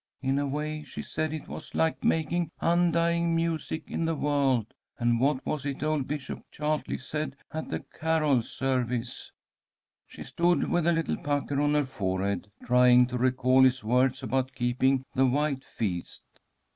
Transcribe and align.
In 0.23 0.39
a 0.39 0.47
way 0.47 0.81
she 0.83 1.03
said 1.03 1.31
it 1.31 1.47
was 1.47 1.75
like 1.75 2.03
making 2.03 2.49
'undying 2.59 3.35
music 3.35 3.83
in 3.85 4.05
the 4.05 4.15
world.' 4.15 4.73
And 4.97 5.19
what 5.19 5.45
was 5.45 5.63
it 5.63 5.83
old 5.83 6.07
Bishop 6.07 6.41
Chartley 6.49 6.97
said 6.97 7.35
at 7.51 7.69
the 7.69 7.81
carol 7.99 8.41
service?" 8.41 9.31
She 10.07 10.23
stood 10.23 10.67
with 10.67 10.87
a 10.87 10.91
little 10.91 11.17
pucker 11.17 11.61
on 11.61 11.75
her 11.75 11.85
forehead, 11.85 12.49
trying 12.65 13.05
to 13.09 13.17
recall 13.19 13.61
his 13.61 13.83
words 13.83 14.23
about 14.23 14.55
keeping 14.55 15.05
the 15.13 15.27
White 15.27 15.63
Feast. 15.63 16.23